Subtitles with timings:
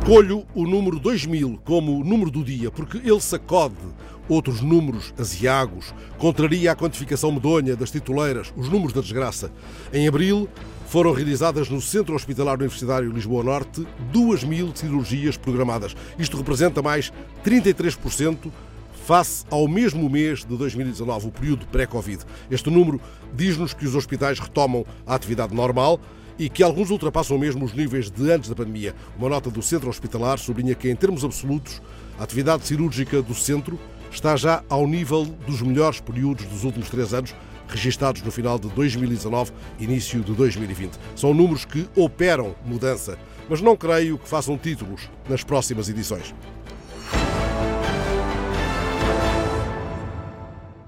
[0.00, 3.76] Escolho o número 2000 como número do dia porque ele sacode
[4.28, 9.52] outros números asiagos, contraria a quantificação medonha das tituleiras, os números da desgraça.
[9.92, 10.48] Em abril,
[10.86, 15.94] foram realizadas no Centro Hospitalar Universitário Lisboa Norte 2 mil cirurgias programadas.
[16.18, 17.12] Isto representa mais
[17.44, 18.50] 33%
[19.04, 22.24] face ao mesmo mês de 2019, o período pré-Covid.
[22.50, 23.00] Este número
[23.34, 26.00] diz-nos que os hospitais retomam a atividade normal
[26.40, 28.94] e que alguns ultrapassam mesmo os níveis de antes da pandemia.
[29.18, 31.82] Uma nota do Centro Hospitalar sublinha que, em termos absolutos,
[32.18, 33.78] a atividade cirúrgica do centro
[34.10, 37.34] está já ao nível dos melhores períodos dos últimos três anos,
[37.68, 40.98] registados no final de 2019, início de 2020.
[41.14, 46.34] São números que operam mudança, mas não creio que façam títulos nas próximas edições.